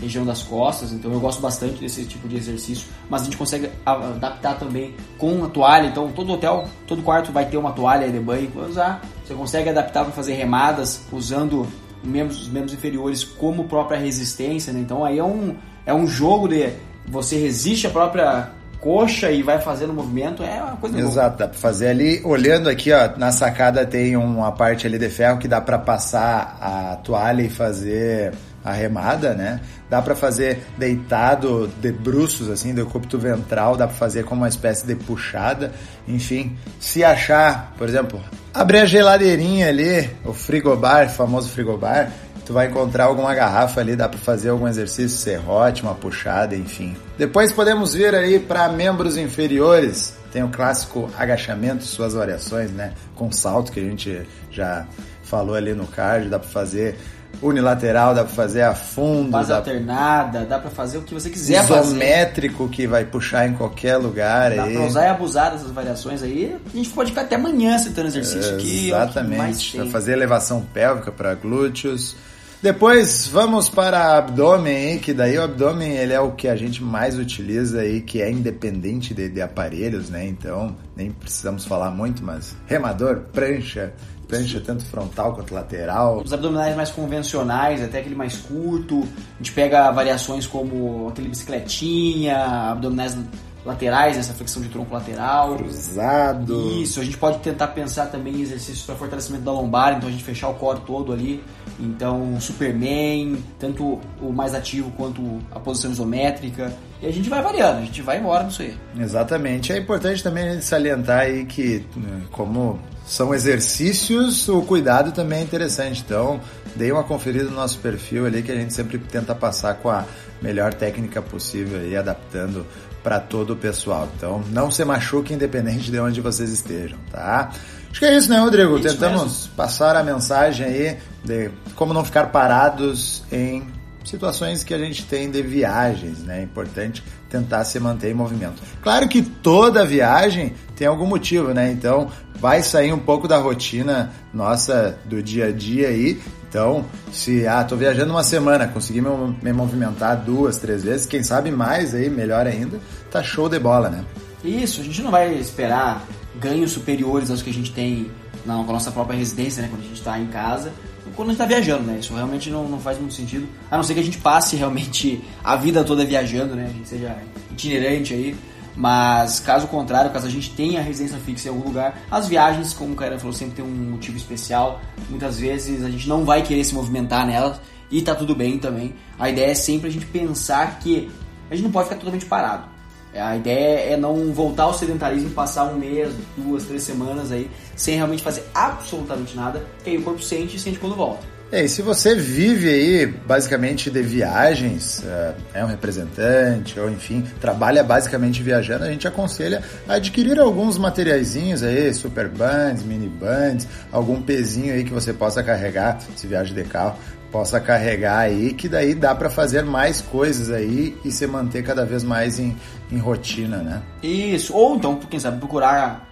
região 0.01 0.25
das 0.25 0.41
costas, 0.44 0.91
então 0.91 1.12
eu 1.12 1.20
gosto 1.20 1.41
bastante 1.41 1.79
desse 1.79 2.06
tipo 2.06 2.27
de 2.27 2.38
exercício, 2.38 2.88
mas 3.10 3.22
a 3.22 3.25
gente 3.25 3.38
consegue 3.38 3.70
adaptar 3.86 4.58
também 4.58 4.96
com 5.18 5.44
a 5.44 5.48
toalha, 5.48 5.88
então 5.88 6.12
todo 6.12 6.34
hotel, 6.34 6.68
todo 6.88 7.03
quarto 7.03 7.32
vai 7.32 7.46
ter 7.46 7.58
uma 7.58 7.72
toalha 7.72 8.10
de 8.10 8.20
banho 8.20 8.50
para 8.51 8.68
usar, 8.68 9.01
você 9.25 9.34
consegue 9.34 9.70
adaptar 9.70 10.03
para 10.03 10.13
fazer 10.13 10.34
remadas 10.34 11.03
usando 11.12 11.68
membros, 12.03 12.41
os 12.44 12.50
membros 12.50 12.74
inferiores 12.74 13.24
como 13.24 13.65
própria 13.65 13.98
resistência, 13.98 14.72
né? 14.72 14.79
então 14.79 15.03
aí 15.03 15.20
é 15.20 15.24
um, 15.24 15.56
é 15.86 15.94
um 15.94 16.08
jogo 16.08 16.48
de 16.48 16.72
você 17.06 17.38
resiste 17.38 17.88
à 17.88 17.89
própria 17.89 18.51
coxa 18.79 19.29
e 19.31 19.43
vai 19.43 19.59
fazendo 19.59 19.93
movimento, 19.93 20.43
é 20.43 20.62
uma 20.62 20.77
coisa 20.77 20.98
Exato, 21.00 21.38
boa. 21.38 21.38
dá 21.38 21.48
pra 21.48 21.59
fazer 21.59 21.88
ali, 21.88 22.21
olhando 22.24 22.69
aqui, 22.69 22.91
ó, 22.91 23.17
na 23.17 23.31
sacada 23.31 23.86
tem 23.86 24.15
uma 24.15 24.51
parte 24.51 24.88
ali 24.88 24.98
de 24.98 25.09
ferro 25.09 25.38
que 25.38 25.48
dá 25.48 25.59
para 25.59 25.77
passar 25.77 26.57
a 26.62 26.95
toalha 26.98 27.41
e 27.41 27.50
fazer 27.50 28.33
a 28.63 28.71
remada, 28.74 29.33
né? 29.33 29.59
Dá 29.89 30.01
para 30.01 30.15
fazer 30.15 30.59
deitado 30.77 31.67
de 31.81 31.91
bruços, 31.91 32.50
assim, 32.50 32.74
do 32.74 32.86
cúbito 32.86 33.17
ventral, 33.17 33.75
dá 33.75 33.88
para 33.88 33.95
fazer 33.95 34.24
como 34.24 34.41
uma 34.41 34.50
espécie 34.50 34.86
de 34.86 34.95
puxada. 34.95 35.71
Enfim, 36.07 36.57
se 36.79 37.03
achar, 37.03 37.74
por 37.77 37.88
exemplo, 37.88 38.21
abrir 38.53 38.79
a 38.79 38.86
geladeirinha 38.86 39.67
ali, 39.69 40.09
o 40.25 40.33
frigobar, 40.33 41.09
famoso 41.09 41.50
frigobar, 41.50 42.12
tu 42.50 42.53
vai 42.53 42.65
encontrar 42.65 43.03
alguma 43.03 43.32
garrafa 43.36 43.79
ali, 43.79 43.96
dá 43.96 44.10
para 44.10 44.18
fazer 44.18 44.50
algum 44.50 44.68
exercício, 44.68 45.15
serrote, 45.15 45.84
uma 45.84 45.94
puxada, 45.94 46.56
enfim. 46.56 46.98
Depois 47.15 47.53
podemos 47.53 47.94
vir 47.94 48.15
aí 48.15 48.39
para 48.39 48.68
membros 48.70 49.18
inferiores. 49.18 50.18
Tem 50.32 50.41
o 50.41 50.50
clássico 50.50 51.12
agachamento, 51.15 51.84
suas 51.84 52.15
variações, 52.15 52.72
né? 52.72 52.94
Com 53.13 53.32
salto 53.32 53.72
que 53.72 53.79
a 53.79 53.84
gente 53.84 54.27
já 54.50 54.88
falou 55.22 55.53
ali 55.53 55.75
no 55.75 55.86
card, 55.86 56.27
dá 56.27 56.39
para 56.39 56.50
fazer 56.50 56.98
unilateral, 57.39 58.15
dá 58.15 58.24
para 58.24 58.34
fazer 58.34 58.63
a 58.63 58.74
fundo. 58.74 59.29
Base 59.29 59.50
dá 59.50 59.58
alternada, 59.58 60.44
dá 60.44 60.58
para 60.58 60.72
fazer 60.72 60.98
o 60.98 61.03
que 61.03 61.13
você 61.13 61.29
quiser 61.29 61.63
isométrico 61.63 62.63
fazer. 62.63 62.72
que 62.72 62.88
vai 62.88 63.06
puxar 63.06 63.48
em 63.48 63.53
qualquer 63.53 63.98
lugar. 63.98 64.56
Dá 64.56 64.63
aí. 64.63 64.74
pra 64.74 64.86
usar 64.88 65.06
e 65.06 65.10
abusar 65.10 65.51
dessas 65.51 65.70
variações 65.70 66.24
aí. 66.24 66.58
A 66.74 66.75
gente 66.75 66.89
pode 66.89 67.12
ficar 67.12 67.22
até 67.22 67.36
amanhã 67.36 67.77
citando 67.77 68.08
exercício 68.08 68.56
aqui. 68.56 68.91
É 68.91 68.96
Exatamente. 68.96 69.77
Para 69.77 69.86
fazer 69.86 70.13
elevação 70.13 70.62
pélvica 70.74 71.12
para 71.12 71.36
glúteos. 71.36 72.15
Depois 72.62 73.25
vamos 73.25 73.70
para 73.70 74.18
abdômen 74.18 74.75
aí, 74.75 75.00
que 75.00 75.13
daí 75.13 75.38
o 75.38 75.44
abdômen 75.44 75.96
ele 75.96 76.12
é 76.12 76.20
o 76.20 76.34
que 76.34 76.46
a 76.46 76.58
gente 76.58 76.84
mais 76.84 77.18
utiliza 77.18 77.80
aí, 77.80 78.01
que 78.01 78.22
é 78.22 78.30
independente 78.30 79.13
de, 79.13 79.30
de 79.30 79.42
aparelhos, 79.42 80.10
né? 80.10 80.28
Então 80.28 80.75
nem 80.94 81.10
precisamos 81.10 81.63
falar 81.63 81.89
muito, 81.89 82.22
mas 82.22 82.58
remador, 82.68 83.22
prancha, 83.32 83.94
prancha 84.28 84.60
tanto 84.60 84.84
frontal 84.84 85.34
quanto 85.34 85.54
lateral. 85.54 86.22
Os 86.22 86.34
abdominais 86.34 86.75
mais 86.75 86.92
convencionais, 86.92 87.82
até 87.82 88.00
aquele 88.00 88.16
mais 88.16 88.36
curto, 88.36 89.08
a 89.36 89.38
gente 89.38 89.54
pega 89.54 89.89
variações 89.92 90.46
como 90.46 91.08
aquele 91.08 91.30
bicicletinha, 91.30 92.38
abdominais 92.72 93.18
laterais, 93.66 94.18
essa 94.18 94.34
flexão 94.34 94.62
de 94.62 94.70
tronco 94.70 94.94
lateral. 94.94 95.56
Cruzado. 95.56 96.82
Isso, 96.82 97.00
a 97.00 97.04
gente 97.04 97.18
pode 97.18 97.39
tentar 97.39 97.68
pensar 97.70 98.08
também 98.08 98.36
em 98.36 98.42
exercícios 98.42 98.86
para 98.86 98.96
fortalecimento 98.96 99.44
da 99.44 99.51
lombar, 99.51 99.98
então 99.98 100.10
a 100.10 100.12
gente 100.12 100.24
fechar 100.24 100.50
o 100.50 100.54
core 100.56 100.82
todo 100.82 101.12
ali. 101.12 101.44
Então, 101.80 102.39
Superman, 102.39 103.38
tanto 103.58 104.00
o 104.22 104.32
mais 104.34 104.54
ativo 104.54 104.92
quanto 104.92 105.39
a 105.51 105.60
posição 105.60 105.92
isométrica. 105.92 106.74
E 107.01 107.08
a 107.08 107.12
gente 107.12 107.30
vai 107.30 107.42
variando, 107.42 107.80
a 107.80 107.86
gente 107.86 108.01
vai 108.01 108.20
embora 108.20 108.44
nisso 108.44 108.62
aí. 108.62 108.78
Exatamente. 108.98 109.72
É 109.72 109.78
importante 109.78 110.22
também 110.22 110.60
salientar 110.62 111.20
aí 111.22 111.46
que, 111.46 111.86
né, 111.96 112.24
como 112.32 112.80
são 113.06 113.34
exercícios, 113.34 114.48
o 114.50 114.62
cuidado 114.62 115.12
também 115.12 115.39
é 115.39 115.44
interessante. 115.44 116.04
Então, 116.06 116.42
dei 116.75 116.92
uma 116.92 117.04
conferida 117.04 117.46
no 117.46 117.56
nosso 117.56 117.80
perfil 117.80 118.25
ali 118.25 118.44
que 118.44 118.51
a 118.51 118.56
gente 118.56 118.74
sempre 118.74 118.98
tenta 118.98 119.34
passar 119.34 119.75
com 119.75 119.89
a 119.89 120.06
melhor 120.42 120.74
técnica 120.74 121.22
possível 121.22 121.88
e 121.88 121.96
adaptando 121.96 122.66
para 123.03 123.20
todo 123.20 123.53
o 123.53 123.56
pessoal. 123.56 124.10
Então, 124.15 124.44
não 124.51 124.70
se 124.70 124.84
machuque 124.84 125.34
independente 125.34 125.91
de 125.91 126.00
onde 126.00 126.22
vocês 126.22 126.51
estejam, 126.51 126.98
tá? 127.12 127.51
Acho 127.89 128.00
que 128.00 128.06
é 128.06 128.15
isso, 128.15 128.29
né, 128.29 128.39
Rodrigo? 128.39 128.77
Isso 128.77 128.88
Tentamos 128.88 129.24
mesmo. 129.24 129.56
passar 129.56 129.96
a 129.96 130.03
mensagem 130.03 130.65
aí 130.65 130.98
de 131.24 131.50
como 131.75 131.94
não 131.94 132.03
ficar 132.06 132.27
parados 132.27 133.24
em 133.32 133.68
situações 134.06 134.63
que 134.63 134.74
a 134.74 134.77
gente 134.77 135.06
tem 135.06 135.29
de 135.29 135.41
viagens, 135.41 136.20
né? 136.20 136.39
É 136.39 136.44
importante 136.44 137.03
tentar 137.29 137.63
se 137.63 137.79
manter 137.79 138.09
em 138.09 138.13
movimento. 138.13 138.62
Claro 138.81 139.07
que 139.07 139.21
toda 139.21 139.86
viagem 139.86 140.53
tem 140.75 140.88
algum 140.88 141.05
motivo, 141.05 141.53
né? 141.53 141.71
Então 141.71 142.09
vai 142.36 142.63
sair 142.63 142.91
um 142.91 143.00
pouco 143.00 143.27
da 143.27 143.38
rotina 143.38 144.12
nossa 144.33 144.98
do 145.05 145.21
dia 145.21 145.48
a 145.48 145.51
dia 145.51 145.89
aí. 145.89 146.19
Então, 146.50 146.83
se 147.12 147.45
ah, 147.45 147.63
tô 147.63 147.75
viajando 147.75 148.12
uma 148.12 148.24
semana, 148.24 148.67
consegui 148.67 149.01
me, 149.01 149.09
me 149.41 149.53
movimentar 149.53 150.17
duas, 150.17 150.57
três 150.57 150.83
vezes, 150.83 151.05
quem 151.05 151.21
sabe 151.21 151.51
mais 151.51 151.93
aí, 151.93 152.09
melhor 152.09 152.48
ainda, 152.48 152.79
tá 153.12 153.21
show 153.21 153.48
de 153.48 153.59
bola, 153.59 153.89
né? 153.89 154.03
Isso, 154.43 154.81
a 154.81 154.83
gente 154.83 155.01
não 155.03 155.12
vai 155.12 155.36
esperar 155.36 156.03
ganhos 156.39 156.71
superiores 156.71 157.29
aos 157.29 157.43
que 157.43 157.51
a 157.51 157.53
gente 157.53 157.71
tem 157.71 158.09
na, 158.45 158.55
nossa 158.63 158.91
própria 158.91 159.15
residência, 159.15 159.62
né? 159.62 159.67
Quando 159.69 159.81
a 159.81 159.86
gente 159.86 160.00
está 160.00 160.17
em 160.17 160.27
casa 160.27 160.71
quando 161.16 161.30
a 161.30 161.32
gente 161.32 161.42
está 161.42 161.46
viajando, 161.46 161.84
né? 161.84 161.98
Isso 162.00 162.13
realmente 162.13 162.50
não, 162.50 162.68
não 162.68 162.80
faz 162.80 162.98
muito 162.98 163.13
sentido. 163.13 163.48
A 163.70 163.78
não 163.78 163.84
ser 163.84 163.94
que 163.94 164.00
a 164.00 164.04
gente 164.04 164.18
passe 164.18 164.56
realmente 164.56 165.22
a 165.44 165.56
vida 165.56 165.84
toda 165.84 166.06
viajando, 166.06 166.56
né? 166.56 166.68
A 166.70 166.74
gente 166.74 166.88
seja 166.88 167.18
itinerante 167.51 168.13
aí. 168.13 168.36
Mas 168.75 169.42
caso 169.42 169.68
contrário, 169.68 170.10
caso 170.12 170.28
a 170.28 170.30
gente 170.30 170.51
tenha 170.51 170.82
residência 170.82 171.18
fixa 171.18 171.50
em 171.50 171.51
algum 171.51 171.68
lugar, 171.68 172.00
as 172.10 172.30
viagens, 172.30 172.72
como 172.72 172.94
o 172.94 172.96
cara 172.96 173.20
falou, 173.20 173.34
sempre 173.34 173.56
tem 173.56 173.66
um 173.66 173.92
motivo 173.92 174.16
especial. 174.16 174.80
Muitas 175.10 175.38
vezes 175.38 175.84
a 175.84 175.89
gente 175.89 176.08
não 176.08 176.24
vai 176.24 176.42
querer 176.42 176.63
se 176.63 176.74
movimentar 176.74 177.28
nelas 177.28 177.60
e 177.92 178.01
tá 178.01 178.16
tudo 178.16 178.34
bem 178.34 178.58
também. 178.58 178.96
A 179.18 179.30
ideia 179.30 179.51
é 179.51 179.54
sempre 179.54 179.89
a 179.89 179.92
gente 179.92 180.06
pensar 180.06 180.80
que 180.80 181.12
a 181.51 181.56
gente 181.56 181.66
não 181.66 181.72
pode 181.72 181.89
ficar 181.89 182.00
totalmente 182.00 182.25
parado. 182.25 182.78
A 183.13 183.36
ideia 183.36 183.94
é 183.94 183.98
não 183.98 184.32
voltar 184.32 184.63
ao 184.63 184.74
sedentarismo 184.74 185.32
passar 185.32 185.66
um 185.66 185.78
mês, 185.78 186.13
duas, 186.38 186.66
três 186.66 186.84
semanas 186.84 187.32
aí 187.32 187.50
sem 187.75 187.96
realmente 187.96 188.22
fazer 188.22 188.44
absolutamente 188.54 189.36
nada, 189.36 189.63
que 189.84 189.89
aí 189.89 189.98
o 189.98 190.04
corpo 190.04 190.22
sente 190.22 190.58
e 190.58 190.60
sente 190.60 190.78
quando 190.78 190.96
volta. 190.96 191.39
É, 191.51 191.63
e 191.63 191.70
se 191.70 191.82
você 191.82 192.13
vive 192.13 192.70
aí 192.70 193.08
basicamente 193.08 193.89
de 193.89 194.04
viagens, 194.04 195.04
é, 195.04 195.34
é 195.56 195.66
um 195.66 195.68
representante, 195.68 196.80
ou 196.80 196.88
enfim, 196.88 197.25
trabalha 197.42 197.84
basicamente 197.84 198.44
viajando, 198.44 198.84
a 198.84 198.92
gente 198.92 199.08
aconselha 199.08 199.63
a 199.88 199.96
adquirir 199.96 200.39
alguns 200.39 200.78
materiaizinhos 200.78 201.63
aí, 201.63 201.92
super 201.92 202.28
bands, 202.28 202.84
mini 202.84 203.10
bands, 203.10 203.68
algum 203.92 204.22
pezinho 204.22 204.75
aí 204.75 204.84
que 204.84 204.94
você 204.94 205.12
possa 205.12 205.42
carregar 205.42 205.98
se 206.16 206.28
viaja 206.28 206.54
de 206.54 206.63
carro 206.66 206.96
possa 207.31 207.59
carregar 207.59 208.19
aí, 208.19 208.53
que 208.53 208.67
daí 208.67 208.95
dá 208.95 209.13
para 209.13 209.29
fazer 209.29 209.63
mais 209.63 210.01
coisas 210.01 210.50
aí 210.51 210.98
e 211.03 211.12
se 211.12 211.25
manter 211.27 211.63
cada 211.63 211.86
vez 211.86 212.03
mais 212.03 212.39
em, 212.39 212.55
em 212.91 212.98
rotina, 212.98 213.57
né? 213.57 213.81
Isso, 214.01 214.53
ou 214.53 214.75
então, 214.75 214.98
quem 214.98 215.19
sabe, 215.19 215.39
procurar 215.39 216.07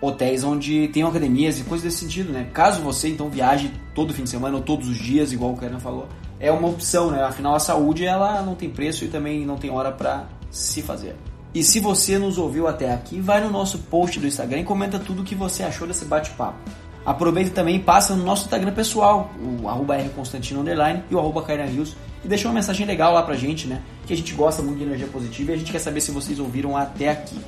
hotéis 0.00 0.44
onde 0.44 0.88
tenham 0.88 1.08
academias 1.08 1.58
e 1.58 1.64
coisas 1.64 1.84
desse 1.84 2.04
sentido, 2.04 2.32
né? 2.32 2.48
Caso 2.52 2.80
você 2.82 3.08
então 3.08 3.28
viaje 3.28 3.72
todo 3.94 4.12
fim 4.12 4.24
de 4.24 4.30
semana 4.30 4.56
ou 4.56 4.62
todos 4.62 4.88
os 4.88 4.96
dias, 4.96 5.32
igual 5.32 5.52
o 5.52 5.56
Karen 5.56 5.78
falou, 5.78 6.08
é 6.38 6.50
uma 6.50 6.68
opção, 6.68 7.10
né? 7.10 7.22
Afinal, 7.22 7.54
a 7.54 7.60
saúde 7.60 8.04
ela 8.04 8.42
não 8.42 8.54
tem 8.54 8.68
preço 8.68 9.04
e 9.04 9.08
também 9.08 9.46
não 9.46 9.56
tem 9.56 9.70
hora 9.70 9.92
para 9.92 10.26
se 10.50 10.82
fazer. 10.82 11.16
E 11.54 11.62
se 11.62 11.78
você 11.78 12.18
nos 12.18 12.36
ouviu 12.36 12.66
até 12.66 12.92
aqui, 12.92 13.20
vai 13.20 13.40
no 13.40 13.48
nosso 13.48 13.78
post 13.78 14.18
do 14.18 14.26
Instagram 14.26 14.60
e 14.60 14.64
comenta 14.64 14.98
tudo 14.98 15.22
o 15.22 15.24
que 15.24 15.36
você 15.36 15.62
achou 15.62 15.86
desse 15.86 16.04
bate-papo. 16.04 16.58
Aproveita 17.04 17.50
também 17.50 17.76
e 17.76 17.78
passa 17.78 18.14
no 18.14 18.24
nosso 18.24 18.44
Instagram 18.44 18.72
pessoal, 18.72 19.30
o 19.62 19.68
arroba 19.68 19.96
rconstantino 19.96 20.60
underline 20.60 21.02
e 21.10 21.14
o 21.14 21.18
arroba 21.18 21.44
Rios, 21.66 21.94
e 22.24 22.28
deixa 22.28 22.48
uma 22.48 22.54
mensagem 22.54 22.86
legal 22.86 23.12
lá 23.12 23.22
pra 23.22 23.34
gente, 23.34 23.66
né? 23.66 23.82
Que 24.06 24.14
a 24.14 24.16
gente 24.16 24.32
gosta 24.32 24.62
muito 24.62 24.78
de 24.78 24.84
energia 24.84 25.06
positiva 25.06 25.50
e 25.50 25.54
a 25.54 25.58
gente 25.58 25.70
quer 25.70 25.80
saber 25.80 26.00
se 26.00 26.10
vocês 26.10 26.38
ouviram 26.38 26.76
até 26.76 27.10
aqui. 27.10 27.38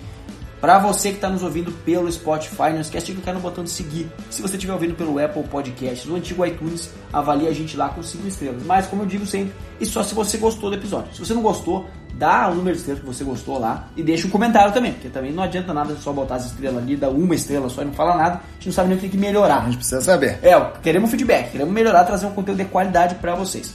Para 0.60 0.78
você 0.78 1.10
que 1.10 1.16
está 1.16 1.28
nos 1.28 1.42
ouvindo 1.42 1.70
pelo 1.84 2.10
Spotify, 2.10 2.70
não 2.72 2.80
esquece 2.80 3.06
de 3.06 3.12
clicar 3.12 3.34
no 3.34 3.40
botão 3.40 3.62
de 3.62 3.70
seguir. 3.70 4.10
Se 4.30 4.40
você 4.40 4.56
estiver 4.56 4.72
ouvindo 4.72 4.94
pelo 4.94 5.22
Apple 5.22 5.42
Podcasts, 5.44 6.06
no 6.06 6.16
antigo 6.16 6.44
iTunes, 6.44 6.90
avalie 7.12 7.46
a 7.46 7.52
gente 7.52 7.76
lá 7.76 7.90
com 7.90 8.02
5 8.02 8.26
estrelas. 8.26 8.62
Mas, 8.64 8.86
como 8.86 9.02
eu 9.02 9.06
digo 9.06 9.26
sempre, 9.26 9.52
e 9.78 9.86
só 9.86 10.02
se 10.02 10.14
você 10.14 10.38
gostou 10.38 10.70
do 10.70 10.76
episódio. 10.76 11.12
Se 11.14 11.20
você 11.20 11.34
não 11.34 11.42
gostou, 11.42 11.86
dá 12.18 12.48
o 12.48 12.54
número 12.54 12.72
de 12.74 12.80
estrelas 12.80 13.00
que 13.00 13.06
você 13.06 13.24
gostou 13.24 13.58
lá 13.58 13.88
e 13.96 14.02
deixa 14.02 14.26
um 14.26 14.30
comentário 14.30 14.72
também, 14.72 14.92
porque 14.92 15.08
também 15.08 15.32
não 15.32 15.42
adianta 15.42 15.72
nada 15.72 15.94
só 15.96 16.12
botar 16.12 16.36
as 16.36 16.46
estrelas 16.46 16.82
ali, 16.82 16.96
dar 16.96 17.10
uma 17.10 17.34
estrela 17.34 17.68
só 17.68 17.82
e 17.82 17.84
não 17.84 17.92
falar 17.92 18.16
nada, 18.16 18.36
a 18.36 18.54
gente 18.54 18.66
não 18.66 18.72
sabe 18.72 18.88
nem 18.88 18.96
o 18.96 19.00
que 19.00 19.08
tem 19.08 19.10
que 19.10 19.18
melhorar. 19.18 19.62
A 19.62 19.64
gente 19.66 19.76
precisa 19.76 20.00
saber. 20.00 20.38
É, 20.42 20.58
queremos 20.82 21.10
feedback, 21.10 21.52
queremos 21.52 21.72
melhorar, 21.72 22.04
trazer 22.04 22.26
um 22.26 22.32
conteúdo 22.32 22.58
de 22.58 22.64
qualidade 22.64 23.16
para 23.16 23.34
vocês. 23.34 23.74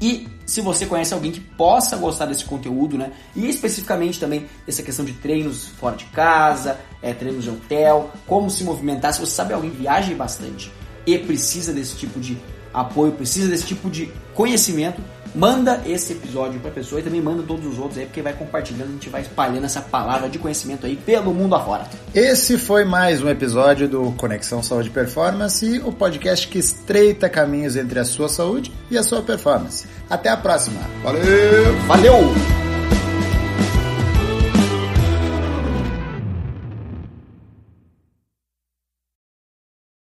E 0.00 0.28
se 0.44 0.60
você 0.60 0.84
conhece 0.84 1.14
alguém 1.14 1.32
que 1.32 1.40
possa 1.40 1.96
gostar 1.96 2.26
desse 2.26 2.44
conteúdo, 2.44 2.98
né? 2.98 3.12
E 3.34 3.48
especificamente 3.48 4.20
também 4.20 4.46
dessa 4.66 4.82
questão 4.82 5.04
de 5.04 5.12
treinos 5.12 5.68
fora 5.68 5.96
de 5.96 6.04
casa, 6.06 6.78
é, 7.00 7.14
treinos 7.14 7.44
de 7.44 7.50
hotel, 7.50 8.10
como 8.26 8.50
se 8.50 8.64
movimentar. 8.64 9.12
Se 9.14 9.20
você 9.20 9.32
sabe 9.32 9.54
alguém 9.54 9.70
que 9.70 9.78
viaja 9.78 10.14
bastante 10.14 10.70
e 11.06 11.16
precisa 11.18 11.72
desse 11.72 11.96
tipo 11.96 12.20
de 12.20 12.36
apoio, 12.72 13.12
precisa 13.12 13.48
desse 13.48 13.66
tipo 13.66 13.88
de 13.88 14.12
conhecimento, 14.34 15.00
manda 15.34 15.82
esse 15.86 16.12
episódio 16.12 16.60
pra 16.60 16.70
pessoa 16.70 17.00
e 17.00 17.04
também 17.04 17.20
manda 17.20 17.42
todos 17.42 17.66
os 17.66 17.78
outros 17.78 17.98
aí, 17.98 18.06
porque 18.06 18.22
vai 18.22 18.32
compartilhando, 18.32 18.90
a 18.90 18.92
gente 18.92 19.08
vai 19.08 19.22
espalhando 19.22 19.64
essa 19.64 19.80
palavra 19.80 20.28
de 20.28 20.38
conhecimento 20.38 20.86
aí 20.86 20.96
pelo 20.96 21.34
mundo 21.34 21.54
afora. 21.54 21.86
Esse 22.14 22.56
foi 22.56 22.84
mais 22.84 23.22
um 23.22 23.28
episódio 23.28 23.88
do 23.88 24.12
Conexão 24.12 24.62
Saúde 24.62 24.90
Performance, 24.90 25.80
o 25.84 25.92
podcast 25.92 26.46
que 26.48 26.58
estreita 26.58 27.28
caminhos 27.28 27.76
entre 27.76 27.98
a 27.98 28.04
sua 28.04 28.28
saúde 28.28 28.72
e 28.90 28.96
a 28.96 29.02
sua 29.02 29.22
performance. 29.22 29.86
Até 30.08 30.28
a 30.28 30.36
próxima. 30.36 30.80
Valeu! 31.02 31.74
Valeu! 31.86 32.63